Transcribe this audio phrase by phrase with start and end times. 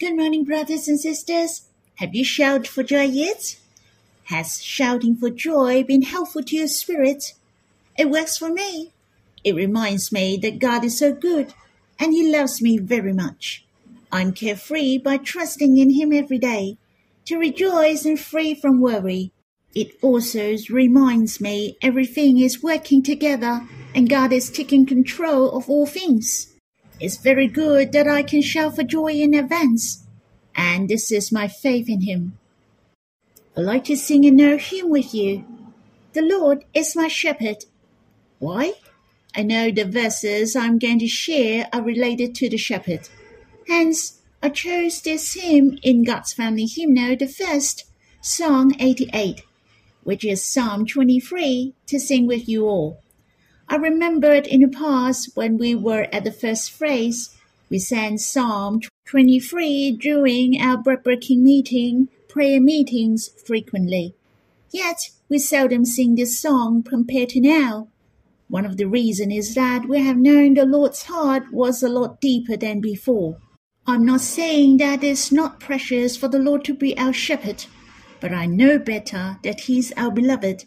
[0.00, 1.68] Good morning, brothers and sisters.
[1.98, 3.58] Have you shouted for joy yet?
[4.24, 7.34] Has shouting for joy been helpful to your spirit?
[7.96, 8.92] It works for me.
[9.44, 11.54] It reminds me that God is so good
[11.96, 13.64] and He loves me very much.
[14.10, 16.76] I'm carefree by trusting in Him every day,
[17.26, 19.30] to rejoice and free from worry.
[19.76, 23.64] It also reminds me everything is working together
[23.94, 26.52] and God is taking control of all things.
[27.00, 30.04] It's very good that I can shout for joy in advance,
[30.54, 32.38] and this is my faith in Him.
[33.56, 35.44] I'd like to sing another hymn with you.
[36.12, 37.64] The Lord is my shepherd.
[38.38, 38.74] Why?
[39.36, 43.08] I know the verses I'm going to share are related to the shepherd.
[43.66, 47.84] Hence, I chose this hymn in God's Family Hymnal, the first,
[48.20, 49.42] Song 88,
[50.04, 53.03] which is Psalm 23, to sing with you all.
[53.68, 57.34] I remembered in the past when we were at the first phrase,
[57.70, 64.14] we sang Psalm 23 during our bread-breaking meeting, prayer meetings frequently.
[64.70, 67.88] Yet we seldom sing this song compared to now.
[68.48, 72.20] One of the reasons is that we have known the Lord's heart was a lot
[72.20, 73.38] deeper than before.
[73.86, 77.64] I'm not saying that it's not precious for the Lord to be our shepherd,
[78.20, 80.64] but I know better that He's our beloved.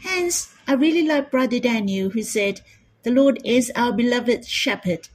[0.00, 2.60] Hence, I really like Brother Daniel who said,
[3.02, 5.08] The Lord is our beloved shepherd.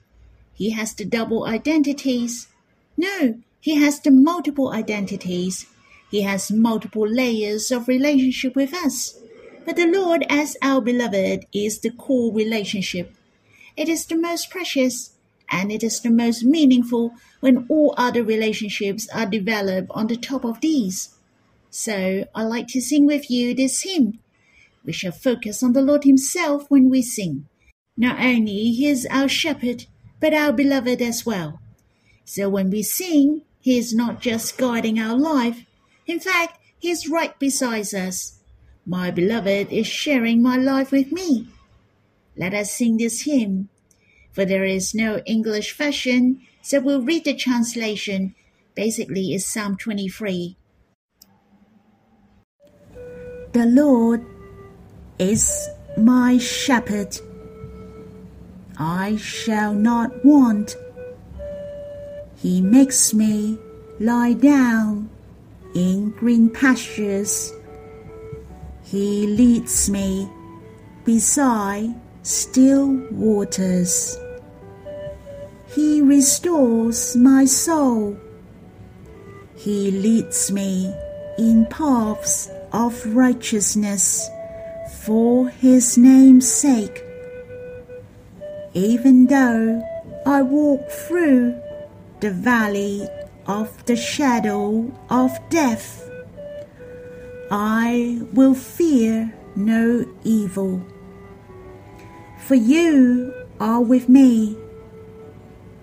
[0.53, 2.47] He has the double identities.
[2.97, 5.65] No, he has the multiple identities.
[6.09, 9.17] He has multiple layers of relationship with us.
[9.65, 13.13] But the Lord as our beloved is the core relationship.
[13.77, 15.11] It is the most precious
[15.49, 20.43] and it is the most meaningful when all other relationships are developed on the top
[20.45, 21.16] of these.
[21.69, 24.19] So I like to sing with you this hymn
[24.85, 27.47] we shall focus on the Lord Himself when we sing.
[27.97, 29.85] Not only He is our shepherd,
[30.19, 31.59] but our beloved as well.
[32.25, 35.65] So when we sing, He is not just guiding our life.
[36.07, 38.39] In fact, He is right beside us.
[38.85, 41.47] My beloved is sharing my life with me.
[42.35, 43.69] Let us sing this hymn.
[44.31, 48.33] For there is no English version, so we'll read the translation.
[48.75, 50.56] Basically, it's Psalm 23.
[53.51, 54.25] The Lord
[55.21, 57.15] is my shepherd.
[58.75, 60.75] I shall not want.
[62.37, 63.59] He makes me
[63.99, 65.11] lie down
[65.75, 67.53] in green pastures.
[68.83, 70.27] He leads me
[71.05, 71.93] beside
[72.23, 74.17] still waters.
[75.67, 78.17] He restores my soul.
[79.55, 80.91] He leads me
[81.38, 84.31] in paths of righteousness
[85.06, 87.03] for his name's sake.
[88.73, 89.81] Even though
[90.28, 91.59] I walk through
[92.19, 93.07] the valley
[93.47, 96.07] of the shadow of death,
[97.50, 100.85] I will fear no evil.
[102.38, 104.56] For you are with me,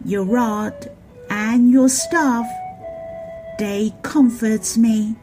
[0.04, 0.90] your rod
[1.28, 2.46] and your staff,
[3.58, 5.16] they comfort me.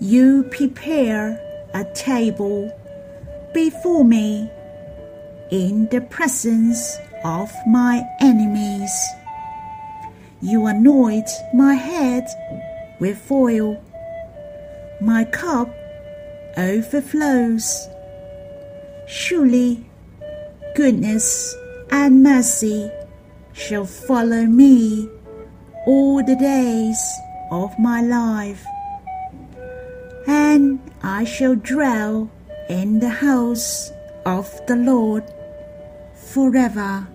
[0.00, 1.40] You prepare
[1.74, 2.70] a table
[3.54, 4.50] before me
[5.50, 8.92] in the presence of my enemies.
[10.40, 12.26] You anoint my head
[12.98, 13.82] with oil.
[15.00, 15.68] My cup
[16.56, 17.88] overflows.
[19.06, 19.84] Surely
[20.74, 21.54] goodness
[21.90, 22.90] and mercy
[23.52, 25.08] shall follow me
[25.86, 27.02] all the days
[27.50, 28.64] of my life
[30.26, 32.30] and I shall dwell
[32.68, 33.90] in the house
[34.26, 35.24] of the Lord
[36.14, 37.08] forever.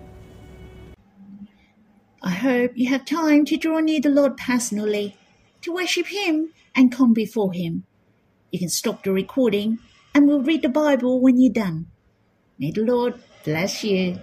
[2.20, 5.16] I hope you have time to draw near the Lord personally,
[5.62, 7.84] to worship Him and come before Him.
[8.50, 9.78] You can stop the recording
[10.12, 11.86] and we'll read the Bible when you're done.
[12.58, 14.18] May the Lord bless you.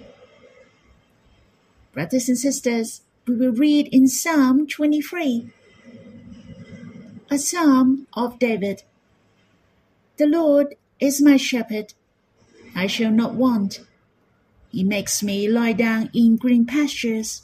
[1.93, 5.51] Brothers and sisters, we will read in Psalm 23
[7.29, 8.83] a psalm of David.
[10.17, 11.93] The Lord is my shepherd,
[12.75, 13.81] I shall not want.
[14.69, 17.43] He makes me lie down in green pastures.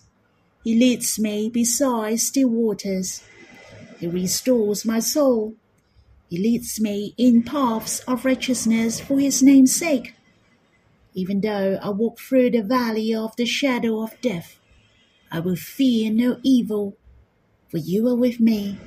[0.64, 3.24] He leads me beside still waters.
[4.00, 5.56] He restores my soul.
[6.30, 10.14] He leads me in paths of righteousness for his name's sake.
[11.16, 14.60] Even though I walk through the valley of the shadow of death,
[15.32, 16.96] I will fear no evil,
[17.68, 18.78] for you are with me.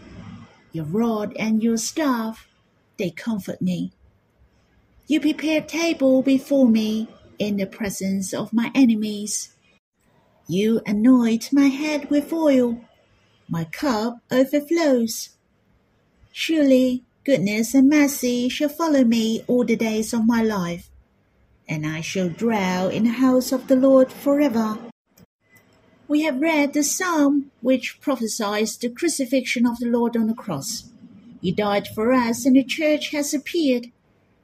[0.70, 2.46] Your rod and your staff,
[3.02, 3.92] they comfort me.
[5.08, 9.50] You prepare a table before me in the presence of my enemies.
[10.46, 12.80] You anoint my head with oil,
[13.48, 15.30] my cup overflows.
[16.30, 20.88] Surely goodness and mercy shall follow me all the days of my life,
[21.68, 24.78] and I shall dwell in the house of the Lord forever.
[26.06, 30.84] We have read the psalm which prophesies the crucifixion of the Lord on the cross.
[31.42, 33.88] He died for us, and the church has appeared.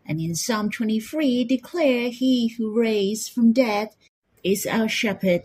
[0.04, 3.96] And in Psalm 23 declare he who raised from death
[4.42, 5.42] is our shepherd.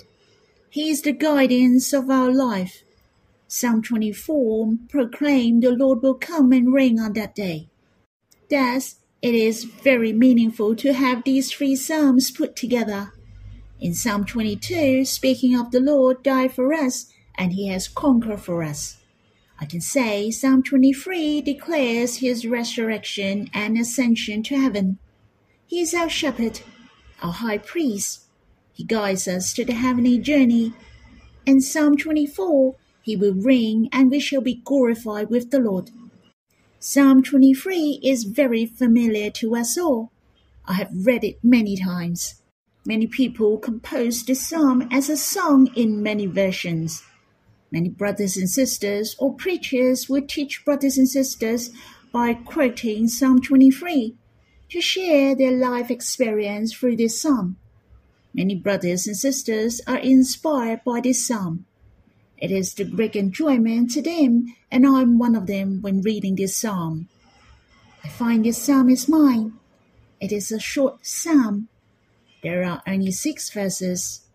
[0.69, 2.83] He is the guidance of our life.
[3.47, 7.69] Psalm 24 proclaim the Lord will come and reign on that day.
[8.49, 13.13] Thus, it is very meaningful to have these three psalms put together.
[13.79, 18.63] In Psalm 22, speaking of the Lord died for us and he has conquered for
[18.63, 19.02] us.
[19.63, 24.99] I can say Psalm 23 declares his resurrection and ascension to heaven.
[25.65, 26.59] He is our shepherd,
[27.21, 28.25] our high priest.
[28.73, 30.73] He guides us to the heavenly journey.
[31.45, 35.91] In Psalm 24, he will reign and we shall be glorified with the Lord.
[36.81, 40.11] Psalm 23 is very familiar to us all.
[40.65, 42.41] I have read it many times.
[42.85, 47.01] Many people compose this psalm as a song in many versions.
[47.73, 51.71] Many brothers and sisters or preachers will teach brothers and sisters
[52.13, 54.15] by quoting Psalm 23
[54.69, 57.57] to share their life experience through this psalm.
[58.33, 61.65] Many brothers and sisters are inspired by this psalm.
[62.37, 66.55] It is the great enjoyment to them, and I'm one of them when reading this
[66.55, 67.09] psalm.
[68.05, 69.53] I find this psalm is mine.
[70.21, 71.67] It is a short psalm
[72.43, 74.27] there are only six verses.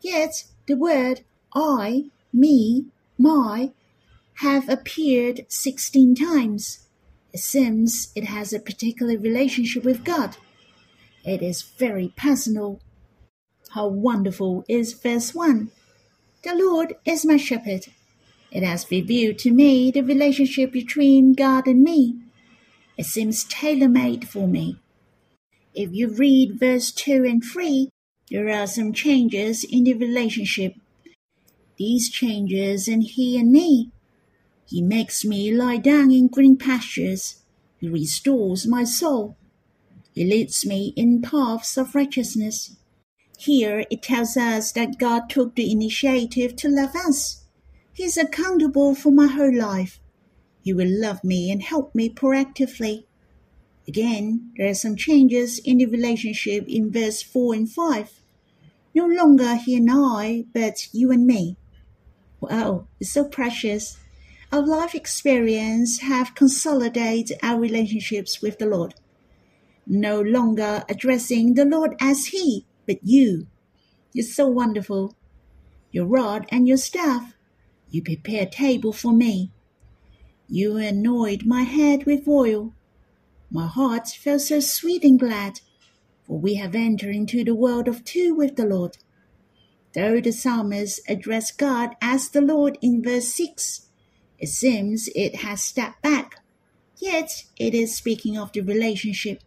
[0.00, 1.20] Yet the word
[1.54, 2.86] I, me,
[3.18, 3.72] my
[4.36, 6.86] have appeared 16 times.
[7.32, 10.36] It seems it has a particular relationship with God.
[11.24, 12.80] It is very personal.
[13.70, 15.70] How wonderful is verse 1!
[16.42, 17.86] The Lord is my shepherd.
[18.50, 22.16] It has revealed to me the relationship between God and me.
[22.98, 24.78] It seems tailor made for me.
[25.74, 27.88] If you read verse 2 and 3,
[28.30, 30.74] there are some changes in the relationship.
[31.78, 33.90] These changes in he and me.
[34.66, 37.42] He makes me lie down in green pastures.
[37.78, 39.36] He restores my soul.
[40.14, 42.76] He leads me in paths of righteousness.
[43.38, 47.44] Here it tells us that God took the initiative to love us.
[47.92, 50.00] He is accountable for my whole life.
[50.62, 53.04] He will love me and help me proactively.
[53.88, 58.20] Again, there are some changes in the relationship in verse 4 and 5.
[58.94, 61.56] No longer he and I, but you and me.
[62.42, 63.98] Wow, it's so precious.
[64.50, 68.94] Our life experience have consolidated our relationships with the Lord.
[69.86, 73.46] No longer addressing the Lord as He, but you.
[74.12, 75.16] You're so wonderful.
[75.90, 77.34] Your rod and your staff.
[77.90, 79.52] You prepare a table for me.
[80.48, 82.74] You anoint my head with oil
[83.54, 85.60] my heart felt so sweet and glad,
[86.22, 88.96] for we have entered into the world of two with the Lord.
[89.94, 93.88] Though the psalmist addressed God as the Lord in verse 6,
[94.38, 96.36] it seems it has stepped back.
[96.98, 99.42] Yet it is speaking of the relationship.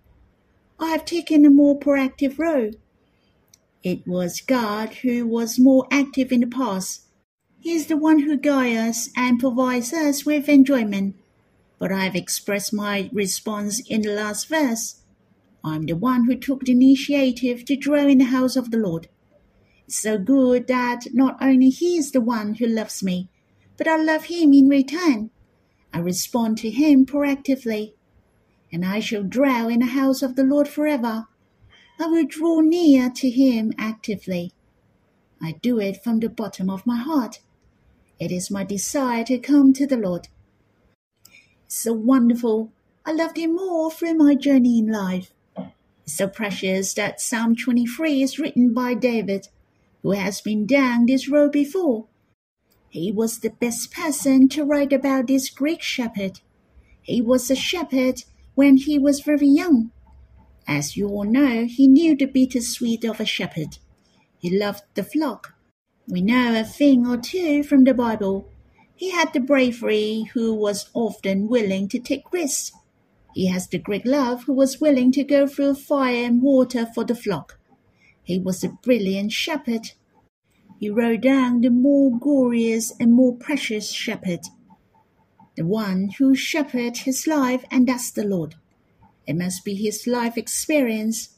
[0.80, 2.72] I have taken a more proactive role.
[3.84, 7.02] It was God who was more active in the past.
[7.60, 11.16] He is the one who guides us and provides us with enjoyment
[11.78, 15.02] but I have expressed my response in the last verse.
[15.64, 19.08] I'm the one who took the initiative to dwell in the house of the Lord.
[19.88, 23.30] So good that not only He is the one who loves me,
[23.78, 25.30] but I love Him in return.
[25.94, 27.94] I respond to Him proactively,
[28.72, 31.28] and I shall dwell in the house of the Lord forever.
[32.00, 34.54] I will draw near to Him actively.
[35.42, 37.40] I do it from the bottom of my heart.
[38.20, 40.30] It is my desire to come to the Lord
[41.68, 42.72] so wonderful.
[43.06, 45.32] I loved him more through my journey in life.
[46.06, 49.50] So precious that Psalm 23 is written by David,
[50.06, 52.06] who has been down this road before.
[52.90, 56.42] He was the best person to write about this Greek shepherd.
[57.02, 59.90] He was a shepherd when he was very young.
[60.68, 63.80] As you all know, he knew the bittersweet of a shepherd.
[64.38, 65.56] He loved the flock.
[66.08, 68.48] We know a thing or two from the Bible
[68.96, 72.72] he had the bravery who was often willing to take risks.
[73.34, 77.04] He has the great love who was willing to go through fire and water for
[77.04, 77.58] the flock.
[78.26, 79.92] He was a brilliant shepherd.
[80.80, 84.42] He wrote down the more glorious and more precious shepherd,
[85.56, 88.56] the one who shepherded his life, and that's the Lord.
[89.28, 91.38] It must be his life experience.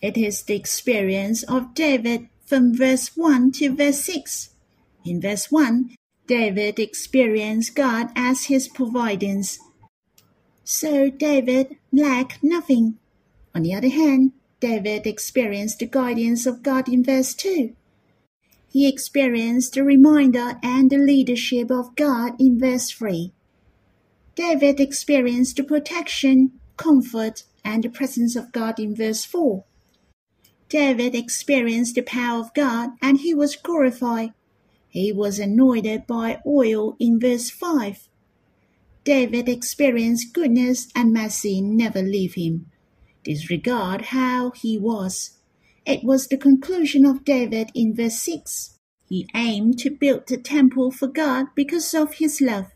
[0.00, 4.50] It is the experience of David from verse 1 to verse 6.
[5.04, 9.58] In verse 1, David experienced God as his providence.
[10.62, 12.98] So David lacked nothing.
[13.54, 17.74] On the other hand, David experienced the guidance of God in verse 2.
[18.68, 23.32] He experienced the reminder and the leadership of God in verse 3.
[24.34, 29.64] David experienced the protection, comfort, and the presence of God in verse 4.
[30.68, 34.32] David experienced the power of God and he was glorified.
[34.88, 38.08] He was anointed by oil in verse 5.
[39.04, 42.66] David experienced goodness and mercy never leave him.
[43.28, 45.36] Disregard how he was.
[45.84, 48.78] It was the conclusion of David in verse 6.
[49.06, 52.72] He aimed to build the temple for God because of his love.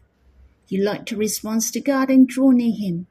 [0.69, 3.07] He liked to respond to God and draw near him.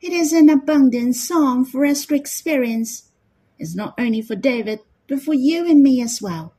[0.00, 3.12] It is an abundant psalm for us to experience.
[3.60, 6.52] It's not only for David, but for you and me as well.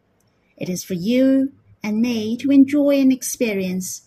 [0.56, 1.52] It is for you
[1.84, 4.04] and me to enjoy and experience.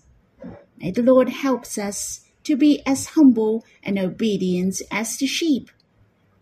[0.78, 5.70] May the Lord help us to be as humble and obedient as the sheep,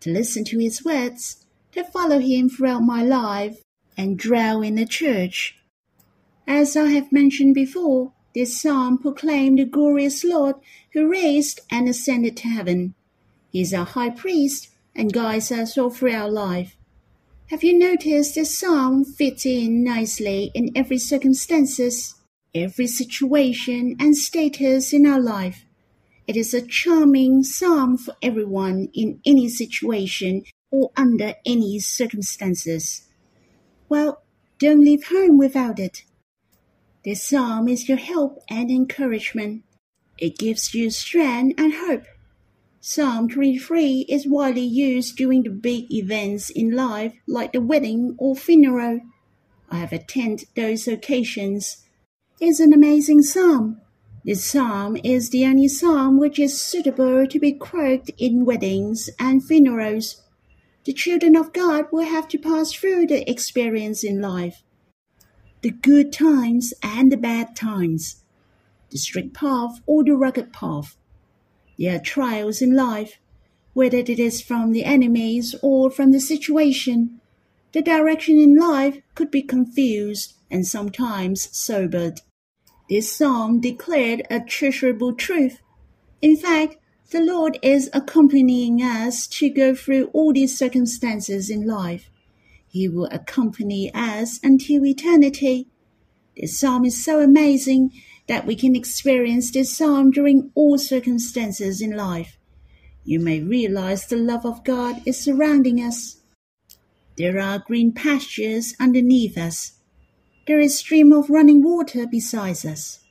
[0.01, 3.61] to listen to his words, to follow him throughout my life,
[3.97, 5.55] and dwell in the church.
[6.47, 10.55] As I have mentioned before, this psalm proclaimed the glorious Lord
[10.93, 12.95] who raised and ascended to heaven.
[13.51, 16.75] He is our high priest and guides us all through our life.
[17.47, 22.15] Have you noticed this psalm fits in nicely in every circumstances,
[22.53, 25.65] every situation and status in our life?
[26.29, 33.07] It is a charming psalm for everyone in any situation or under any circumstances.
[33.89, 34.21] Well,
[34.59, 36.03] don't leave home without it.
[37.03, 39.63] This psalm is your help and encouragement.
[40.19, 42.05] It gives you strength and hope.
[42.79, 48.35] Psalm 23 is widely used during the big events in life like the wedding or
[48.35, 48.99] funeral.
[49.71, 51.87] I have attended those occasions.
[52.39, 53.81] It's an amazing psalm.
[54.29, 59.43] This psalm is the only psalm which is suitable to be croaked in weddings and
[59.43, 60.21] funerals.
[60.85, 64.61] The children of God will have to pass through the experience in life
[65.63, 68.21] the good times and the bad times,
[68.91, 70.95] the straight path or the rugged path.
[71.79, 73.17] There are trials in life,
[73.73, 77.19] whether it is from the enemies or from the situation.
[77.71, 82.21] The direction in life could be confused and sometimes sobered.
[82.89, 85.61] This psalm declared a treasurable truth.
[86.21, 86.77] In fact,
[87.11, 92.09] the Lord is accompanying us to go through all these circumstances in life.
[92.67, 95.67] He will accompany us until eternity.
[96.35, 97.91] This psalm is so amazing
[98.27, 102.37] that we can experience this psalm during all circumstances in life.
[103.03, 106.17] You may realize the love of God is surrounding us.
[107.17, 109.78] There are green pastures underneath us.
[110.49, 113.01] There is a stream of running water beside us.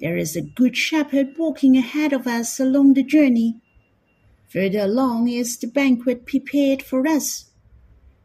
[0.00, 3.60] There is a good shepherd walking ahead of us along the journey.
[4.48, 7.52] Further along is the banquet prepared for us.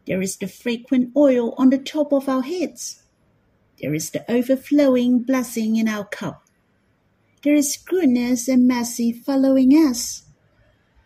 [0.04, 3.04] There is the fragrant oil on the top of our heads.
[3.80, 6.44] There is the overflowing blessing in our cup.
[7.44, 10.24] There is goodness and mercy following us.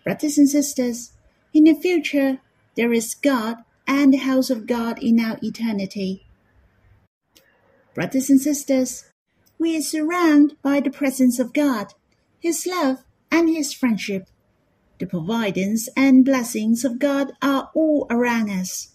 [0.02, 1.12] Brothers and sisters,
[1.52, 2.38] in the future,
[2.74, 6.23] there is God and the house of God in our eternity.
[7.94, 9.04] Brothers and sisters,
[9.58, 11.94] we are surrounded by the presence of God,
[12.40, 14.28] His love, and His friendship.
[14.98, 18.94] The providence and blessings of God are all around us.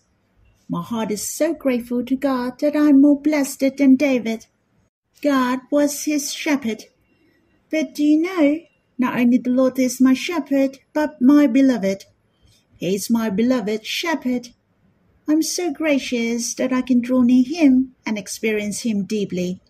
[0.67, 4.45] My heart is so grateful to God that I'm more blessed than David.
[5.21, 6.85] God was his shepherd.
[7.69, 8.59] But do you know,
[8.97, 12.05] not only the Lord is my shepherd, but my beloved.
[12.77, 14.49] He is my beloved shepherd.
[15.29, 19.61] I'm so gracious that I can draw near him and experience him deeply.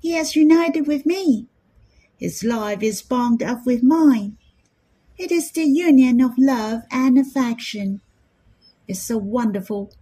[0.00, 1.46] He has united with me.
[2.18, 4.36] His life is bound up with mine.
[5.16, 8.00] It is the union of love and affection.
[8.88, 9.92] It's so wonderful.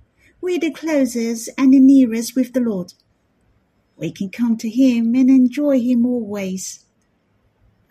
[0.41, 2.95] We're the closest and the nearest with the Lord.
[3.99, 6.87] We can come to Him and enjoy Him always.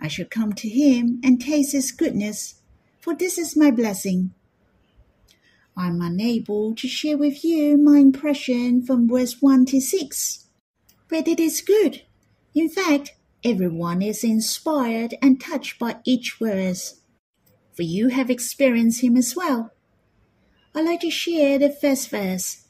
[0.01, 2.55] I shall come to Him and taste His goodness,
[2.99, 4.33] for this is my blessing.
[5.77, 10.47] I'm unable to share with you my impression from verse 1 to 6,
[11.07, 12.01] but it is good.
[12.55, 13.13] In fact,
[13.45, 17.01] everyone is inspired and touched by each verse
[17.77, 19.71] for you have experienced him as well.
[20.73, 22.65] I'd like to share the first verse.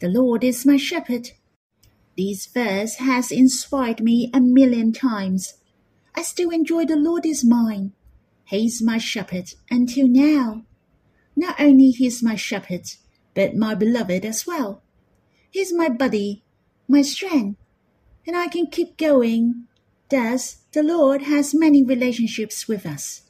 [0.00, 1.32] The Lord is my shepherd.
[2.16, 5.58] This verse has inspired me a million times.
[6.14, 7.92] I still enjoy the Lord is mine.
[8.46, 10.64] He's my shepherd until now.
[11.38, 12.90] Not only he's my shepherd,
[13.32, 14.82] but my beloved as well.
[15.48, 16.42] He's my buddy,
[16.88, 17.60] my strength,
[18.26, 19.68] and I can keep going.
[20.10, 23.22] Thus, the Lord has many relationships with us.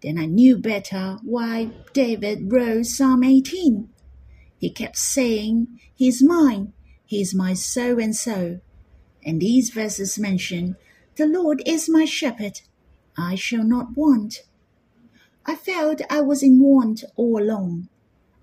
[0.00, 3.90] Then I knew better why David wrote Psalm 18.
[4.56, 6.72] He kept saying, He's mine,
[7.04, 8.60] He's my so and so.
[9.26, 10.76] And these verses mention,
[11.16, 12.62] The Lord is my shepherd,
[13.18, 14.40] I shall not want.
[15.44, 17.88] I felt I was in want all along.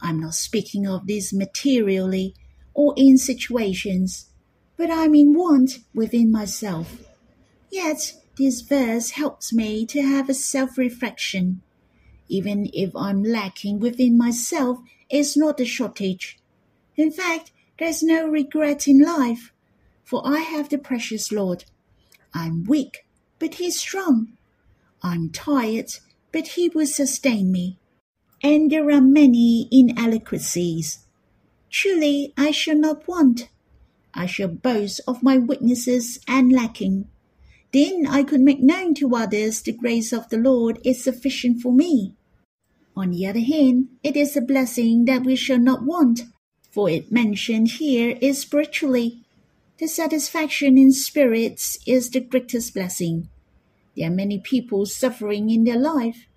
[0.01, 2.35] I'm not speaking of this materially
[2.73, 4.29] or in situations,
[4.77, 7.03] but I'm in want within myself.
[7.71, 11.61] Yet this verse helps me to have a self reflection.
[12.27, 14.79] Even if I'm lacking within myself,
[15.09, 16.37] it's not a shortage.
[16.95, 19.51] In fact, there's no regret in life,
[20.03, 21.65] for I have the precious Lord.
[22.33, 23.05] I'm weak,
[23.39, 24.33] but He's strong.
[25.01, 25.91] I'm tired,
[26.31, 27.77] but He will sustain me.
[28.41, 30.99] And there are many inadequacies.
[31.69, 33.49] Truly, I shall not want.
[34.13, 37.07] I shall boast of my weaknesses and lacking.
[37.71, 41.71] Then I could make known to others the grace of the Lord is sufficient for
[41.71, 42.15] me.
[42.95, 46.21] On the other hand, it is a blessing that we shall not want,
[46.71, 49.21] for it mentioned here is spiritually.
[49.77, 53.29] The satisfaction in spirits is the greatest blessing.
[53.95, 56.27] There are many people suffering in their life.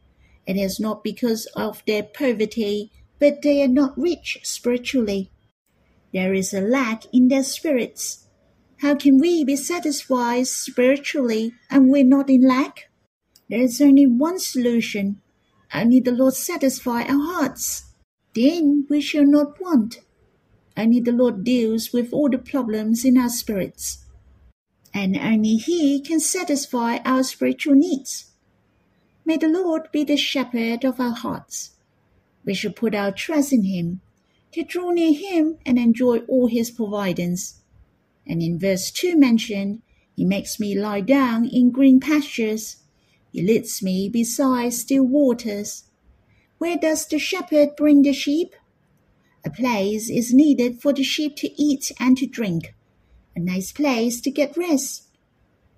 [0.47, 5.31] And It is not because of their poverty, but they are not rich spiritually.
[6.13, 8.27] There is a lack in their spirits.
[8.79, 12.91] How can we be satisfied spiritually and we're not in lack?
[13.49, 15.21] There is only one solution.
[15.73, 17.85] Only the Lord satisfy our hearts.
[18.35, 20.01] Then we shall not want.
[20.77, 24.02] Only the Lord deals with all the problems in our spirits.
[24.95, 28.31] And only He can satisfy our spiritual needs.
[29.25, 31.71] May the Lord be the shepherd of our hearts.
[32.45, 34.01] We should put our trust in Him,
[34.53, 37.61] to draw near Him and enjoy all His providence.
[38.27, 39.83] And in verse 2 mentioned,
[40.15, 42.77] He makes me lie down in green pastures.
[43.33, 45.85] He leads me beside still waters.
[46.59, 48.55] Where does the shepherd bring the sheep?
[49.45, 52.75] A place is needed for the sheep to eat and to drink,
[53.35, 55.09] a nice place to get rest.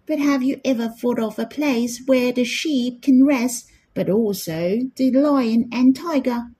[0.06, 4.80] But have you ever thought of a place where the sheep can rest, but also
[4.96, 6.50] the lion and tiger?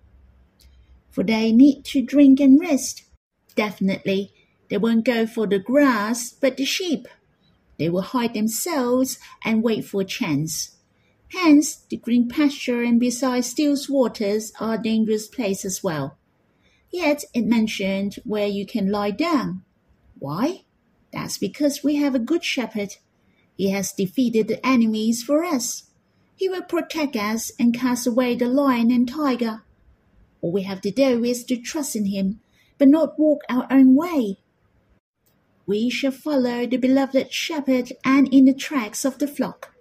[1.11, 3.05] For they need to drink and rest.
[3.55, 4.33] Definitely,
[4.69, 7.07] they won't go for the grass, but the sheep.
[7.79, 10.77] They will hide themselves and wait for a chance.
[11.29, 16.17] Hence, the green pasture and beside still waters are dangerous place as well.
[16.91, 19.65] Yet it mentioned where you can lie down.
[20.19, 20.64] Why?
[21.15, 22.97] That's because we have a good shepherd.
[23.57, 25.85] He has defeated the enemies for us.
[26.35, 29.63] He will protect us and cast away the lion and tiger.
[30.41, 32.41] All we have to do is to trust in him,
[32.79, 34.39] but not walk our own way.
[35.67, 39.73] We shall follow the beloved shepherd and in the tracks of the flock.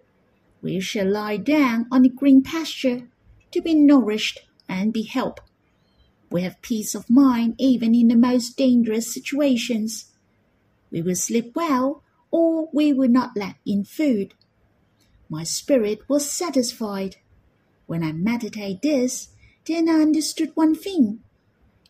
[0.62, 3.10] We shall lie down on the green pasture
[3.52, 5.41] to be nourished and be helped.
[6.30, 10.12] We have peace of mind even in the most dangerous situations.
[10.93, 14.36] We will sleep well or we will not lack in food.
[15.27, 17.15] My spirit was satisfied.
[17.88, 19.29] When I meditate this,
[19.65, 21.21] then I understood one thing.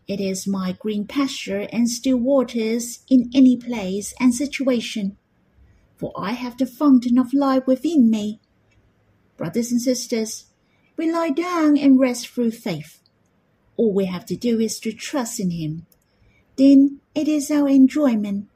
[0.07, 5.17] It is my green pasture and still waters in any place and situation,
[5.97, 8.39] for I have the fountain of life within me.
[9.35, 10.45] Brothers and sisters,
[10.95, 13.01] we lie down and rest through faith.
[13.75, 15.87] All we have to do is to trust in Him.
[16.55, 18.47] Then it is our enjoyment.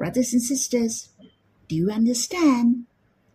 [0.00, 1.10] Brothers and sisters,
[1.68, 2.86] do you understand?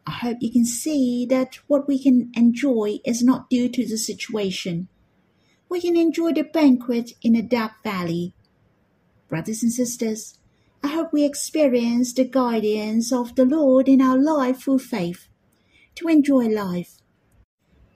[0.05, 3.97] I hope you can see that what we can enjoy is not due to the
[3.97, 4.89] situation
[5.69, 8.33] we can enjoy the banquet in a dark valley.
[9.27, 10.37] Brothers and sisters,
[10.83, 15.27] I hope we experience the guidance of the Lord in our life through faith
[15.95, 16.99] to enjoy life.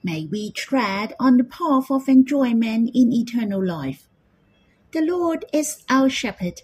[0.02, 4.08] May we tread on the path of enjoyment in eternal life.
[4.92, 6.62] The Lord is our shepherd.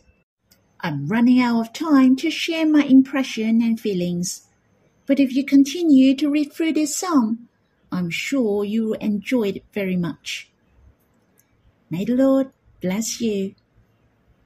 [0.86, 4.46] I'm running out of time to share my impression and feelings,
[5.04, 7.48] but if you continue to read through this psalm,
[7.90, 10.48] I'm sure you will enjoy it very much.
[11.90, 13.56] May the Lord bless you.